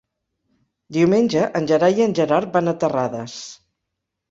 Diumenge 0.97 1.43
en 1.61 1.69
Gerai 1.73 1.95
i 1.99 2.05
en 2.07 2.17
Gerard 2.21 2.51
van 2.59 2.73
a 2.73 2.77
Terrades. 2.87 3.39